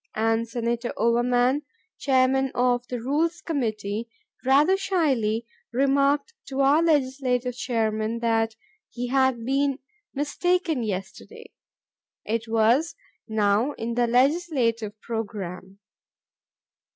And 0.15 0.49
Senator 0.49 0.91
Overman, 0.97 1.61
Chairman 1.99 2.51
of 2.55 2.87
the 2.87 2.99
Rules 2.99 3.39
Committee, 3.39 4.09
rather 4.43 4.75
shyly 4.75 5.45
remarked 5.71 6.33
to 6.47 6.61
our 6.61 6.81
legislative 6.81 7.55
chairman 7.55 8.17
that 8.17 8.55
he 8.89 9.09
had 9.09 9.45
been 9.45 9.77
"mistaken 10.15 10.81
yesterday." 10.81 11.51
It 12.25 12.47
was 12.47 12.95
"now 13.27 13.73
in 13.73 13.93
the 13.93 14.07
legislative 14.07 14.99
program." 15.01 15.77